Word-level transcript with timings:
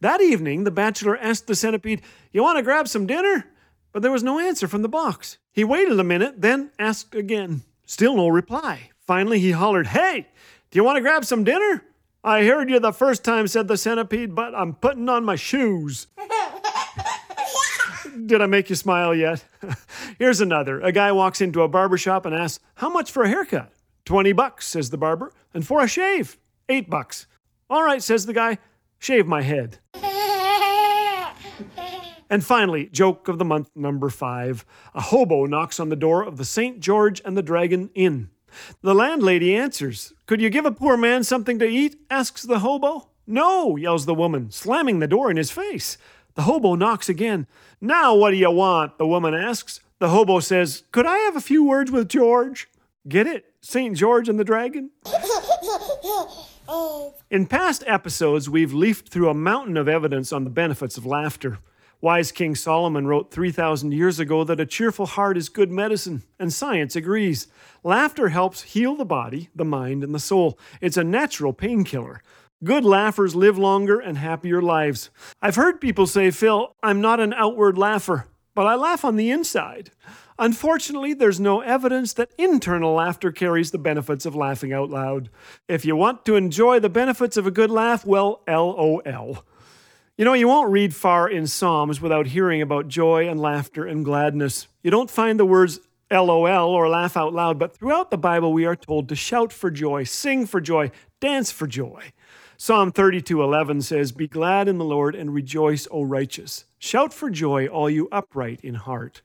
That 0.00 0.20
evening, 0.20 0.64
the 0.64 0.70
bachelor 0.70 1.16
asked 1.16 1.46
the 1.46 1.54
centipede, 1.54 2.02
You 2.32 2.42
want 2.42 2.56
to 2.56 2.62
grab 2.62 2.88
some 2.88 3.06
dinner? 3.06 3.46
But 3.92 4.02
there 4.02 4.10
was 4.10 4.22
no 4.22 4.38
answer 4.38 4.66
from 4.66 4.82
the 4.82 4.88
box. 4.88 5.38
He 5.52 5.64
waited 5.64 6.00
a 6.00 6.04
minute, 6.04 6.40
then 6.40 6.70
asked 6.78 7.14
again. 7.14 7.62
Still 7.84 8.16
no 8.16 8.28
reply. 8.28 8.90
Finally, 9.06 9.38
he 9.40 9.52
hollered, 9.52 9.88
Hey, 9.88 10.28
do 10.76 10.80
you 10.80 10.84
want 10.84 10.96
to 10.96 11.00
grab 11.00 11.24
some 11.24 11.42
dinner? 11.42 11.86
I 12.22 12.44
heard 12.44 12.68
you 12.68 12.78
the 12.78 12.92
first 12.92 13.24
time, 13.24 13.48
said 13.48 13.66
the 13.66 13.78
centipede, 13.78 14.34
but 14.34 14.54
I'm 14.54 14.74
putting 14.74 15.08
on 15.08 15.24
my 15.24 15.34
shoes. 15.34 16.06
Did 18.26 18.42
I 18.42 18.46
make 18.46 18.68
you 18.68 18.76
smile 18.76 19.14
yet? 19.14 19.42
Here's 20.18 20.42
another. 20.42 20.82
A 20.82 20.92
guy 20.92 21.12
walks 21.12 21.40
into 21.40 21.62
a 21.62 21.68
barber 21.68 21.96
shop 21.96 22.26
and 22.26 22.34
asks, 22.34 22.62
How 22.74 22.90
much 22.90 23.10
for 23.10 23.22
a 23.22 23.28
haircut? 23.30 23.72
20 24.04 24.34
bucks, 24.34 24.66
says 24.66 24.90
the 24.90 24.98
barber. 24.98 25.32
And 25.54 25.66
for 25.66 25.82
a 25.82 25.88
shave? 25.88 26.36
8 26.68 26.90
bucks. 26.90 27.26
All 27.70 27.82
right, 27.82 28.02
says 28.02 28.26
the 28.26 28.34
guy. 28.34 28.58
Shave 28.98 29.26
my 29.26 29.40
head. 29.40 29.78
And 32.28 32.44
finally, 32.44 32.88
joke 32.88 33.28
of 33.28 33.38
the 33.38 33.44
month 33.44 33.70
number 33.76 34.10
five. 34.10 34.66
A 34.94 35.00
hobo 35.00 35.46
knocks 35.46 35.78
on 35.78 35.90
the 35.90 35.96
door 35.96 36.24
of 36.24 36.38
the 36.38 36.44
St. 36.44 36.80
George 36.80 37.22
and 37.24 37.36
the 37.36 37.42
Dragon 37.42 37.88
Inn. 37.94 38.30
The 38.82 38.94
landlady 38.94 39.54
answers, 39.54 40.12
Could 40.26 40.40
you 40.40 40.50
give 40.50 40.66
a 40.66 40.72
poor 40.72 40.96
man 40.96 41.24
something 41.24 41.58
to 41.58 41.66
eat? 41.66 41.96
asks 42.10 42.42
the 42.42 42.60
hobo. 42.60 43.08
No, 43.26 43.76
yells 43.76 44.06
the 44.06 44.14
woman, 44.14 44.50
slamming 44.50 45.00
the 45.00 45.08
door 45.08 45.30
in 45.30 45.36
his 45.36 45.50
face. 45.50 45.98
The 46.34 46.42
hobo 46.42 46.74
knocks 46.74 47.08
again. 47.08 47.46
Now 47.80 48.14
what 48.14 48.30
do 48.30 48.36
you 48.36 48.50
want? 48.50 48.98
The 48.98 49.06
woman 49.06 49.34
asks. 49.34 49.80
The 49.98 50.10
hobo 50.10 50.40
says, 50.40 50.84
Could 50.92 51.06
I 51.06 51.18
have 51.18 51.36
a 51.36 51.40
few 51.40 51.64
words 51.64 51.90
with 51.90 52.08
George? 52.08 52.68
Get 53.08 53.26
it? 53.26 53.46
St. 53.60 53.96
George 53.96 54.28
and 54.28 54.38
the 54.38 54.44
Dragon? 54.44 54.90
In 57.30 57.46
past 57.46 57.84
episodes, 57.86 58.50
we've 58.50 58.72
leafed 58.72 59.08
through 59.08 59.28
a 59.28 59.34
mountain 59.34 59.76
of 59.76 59.88
evidence 59.88 60.32
on 60.32 60.44
the 60.44 60.50
benefits 60.50 60.96
of 60.96 61.06
laughter. 61.06 61.58
Wise 62.06 62.30
King 62.30 62.54
Solomon 62.54 63.08
wrote 63.08 63.32
3,000 63.32 63.90
years 63.90 64.20
ago 64.20 64.44
that 64.44 64.60
a 64.60 64.64
cheerful 64.64 65.06
heart 65.06 65.36
is 65.36 65.48
good 65.48 65.72
medicine, 65.72 66.22
and 66.38 66.52
science 66.52 66.94
agrees. 66.94 67.48
Laughter 67.82 68.28
helps 68.28 68.62
heal 68.62 68.94
the 68.94 69.04
body, 69.04 69.48
the 69.56 69.64
mind, 69.64 70.04
and 70.04 70.14
the 70.14 70.20
soul. 70.20 70.56
It's 70.80 70.96
a 70.96 71.02
natural 71.02 71.52
painkiller. 71.52 72.22
Good 72.62 72.84
laughers 72.84 73.34
live 73.34 73.58
longer 73.58 73.98
and 73.98 74.18
happier 74.18 74.62
lives. 74.62 75.10
I've 75.42 75.56
heard 75.56 75.80
people 75.80 76.06
say, 76.06 76.30
Phil, 76.30 76.76
I'm 76.80 77.00
not 77.00 77.18
an 77.18 77.32
outward 77.32 77.76
laugher, 77.76 78.28
but 78.54 78.68
I 78.68 78.76
laugh 78.76 79.04
on 79.04 79.16
the 79.16 79.32
inside. 79.32 79.90
Unfortunately, 80.38 81.12
there's 81.12 81.40
no 81.40 81.60
evidence 81.60 82.12
that 82.12 82.30
internal 82.38 82.94
laughter 82.94 83.32
carries 83.32 83.72
the 83.72 83.78
benefits 83.78 84.24
of 84.24 84.36
laughing 84.36 84.72
out 84.72 84.90
loud. 84.90 85.28
If 85.66 85.84
you 85.84 85.96
want 85.96 86.24
to 86.26 86.36
enjoy 86.36 86.78
the 86.78 86.88
benefits 86.88 87.36
of 87.36 87.48
a 87.48 87.50
good 87.50 87.72
laugh, 87.72 88.06
well, 88.06 88.44
LOL. 88.46 89.42
You 90.18 90.24
know, 90.24 90.32
you 90.32 90.48
won't 90.48 90.70
read 90.70 90.94
far 90.94 91.28
in 91.28 91.46
Psalms 91.46 92.00
without 92.00 92.28
hearing 92.28 92.62
about 92.62 92.88
joy 92.88 93.28
and 93.28 93.38
laughter 93.38 93.84
and 93.84 94.02
gladness. 94.02 94.66
You 94.82 94.90
don't 94.90 95.10
find 95.10 95.38
the 95.38 95.44
words 95.44 95.78
LOL 96.10 96.70
or 96.70 96.88
laugh 96.88 97.18
out 97.18 97.34
loud, 97.34 97.58
but 97.58 97.76
throughout 97.76 98.10
the 98.10 98.16
Bible, 98.16 98.54
we 98.54 98.64
are 98.64 98.76
told 98.76 99.10
to 99.10 99.14
shout 99.14 99.52
for 99.52 99.70
joy, 99.70 100.04
sing 100.04 100.46
for 100.46 100.58
joy, 100.58 100.90
dance 101.20 101.50
for 101.50 101.66
joy. 101.66 102.12
Psalm 102.56 102.92
32:11 102.92 103.82
says, 103.82 104.10
"Be 104.10 104.26
glad 104.26 104.68
in 104.68 104.78
the 104.78 104.86
Lord 104.86 105.14
and 105.14 105.34
rejoice, 105.34 105.86
O 105.90 106.02
righteous. 106.02 106.64
Shout 106.78 107.12
for 107.12 107.28
joy, 107.28 107.66
all 107.66 107.90
you 107.90 108.08
upright 108.10 108.60
in 108.62 108.76
heart." 108.76 109.20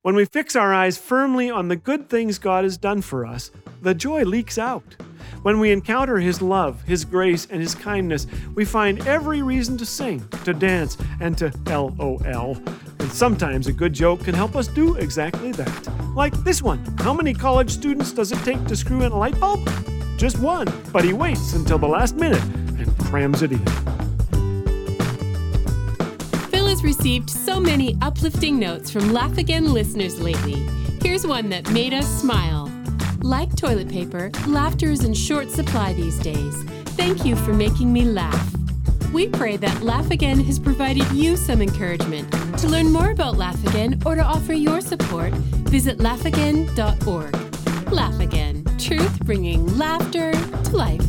When 0.00 0.14
we 0.14 0.24
fix 0.24 0.56
our 0.56 0.72
eyes 0.72 0.96
firmly 0.96 1.50
on 1.50 1.68
the 1.68 1.76
good 1.76 2.08
things 2.08 2.38
God 2.38 2.64
has 2.64 2.78
done 2.78 3.02
for 3.02 3.26
us, 3.26 3.50
the 3.82 3.92
joy 3.92 4.24
leaks 4.24 4.56
out. 4.56 4.96
When 5.42 5.60
we 5.60 5.70
encounter 5.70 6.18
His 6.18 6.42
love, 6.42 6.82
His 6.82 7.04
grace, 7.04 7.46
and 7.50 7.60
His 7.60 7.74
kindness, 7.74 8.26
we 8.54 8.64
find 8.64 9.06
every 9.06 9.42
reason 9.42 9.76
to 9.78 9.86
sing, 9.86 10.26
to 10.44 10.52
dance, 10.52 10.96
and 11.20 11.36
to 11.38 11.52
LOL. 11.66 12.56
And 12.98 13.10
sometimes 13.12 13.66
a 13.66 13.72
good 13.72 13.92
joke 13.92 14.24
can 14.24 14.34
help 14.34 14.56
us 14.56 14.68
do 14.68 14.96
exactly 14.96 15.52
that. 15.52 15.88
Like 16.14 16.34
this 16.44 16.62
one 16.62 16.78
How 16.98 17.14
many 17.14 17.32
college 17.34 17.70
students 17.70 18.12
does 18.12 18.32
it 18.32 18.38
take 18.44 18.64
to 18.66 18.76
screw 18.76 19.02
in 19.02 19.12
a 19.12 19.16
light 19.16 19.38
bulb? 19.40 19.68
Just 20.16 20.38
one, 20.38 20.68
but 20.92 21.04
he 21.04 21.12
waits 21.14 21.54
until 21.54 21.78
the 21.78 21.88
last 21.88 22.16
minute 22.16 22.42
and 22.78 22.98
crams 22.98 23.42
it 23.42 23.52
in. 23.52 23.64
Phil 26.50 26.66
has 26.66 26.82
received 26.82 27.30
so 27.30 27.58
many 27.58 27.96
uplifting 28.02 28.58
notes 28.58 28.90
from 28.90 29.12
Laugh 29.12 29.38
Again 29.38 29.72
listeners 29.72 30.20
lately. 30.20 30.66
Here's 31.02 31.26
one 31.26 31.48
that 31.48 31.70
made 31.70 31.94
us 31.94 32.06
smile. 32.20 32.69
Like 33.22 33.54
toilet 33.54 33.88
paper, 33.88 34.30
laughter 34.46 34.90
is 34.90 35.04
in 35.04 35.12
short 35.12 35.50
supply 35.50 35.92
these 35.92 36.18
days. 36.20 36.62
Thank 36.96 37.24
you 37.24 37.36
for 37.36 37.52
making 37.52 37.92
me 37.92 38.04
laugh. 38.04 38.56
We 39.12 39.28
pray 39.28 39.58
that 39.58 39.82
Laugh 39.82 40.10
Again 40.10 40.40
has 40.40 40.58
provided 40.58 41.10
you 41.12 41.36
some 41.36 41.60
encouragement. 41.60 42.32
To 42.60 42.68
learn 42.68 42.90
more 42.90 43.10
about 43.10 43.36
Laugh 43.36 43.62
Again 43.66 44.00
or 44.06 44.14
to 44.14 44.22
offer 44.22 44.54
your 44.54 44.80
support, 44.80 45.32
visit 45.68 45.98
laughagain.org. 45.98 47.92
Laugh 47.92 48.20
Again, 48.20 48.64
truth 48.78 49.20
bringing 49.26 49.76
laughter 49.76 50.32
to 50.32 50.76
life. 50.76 51.04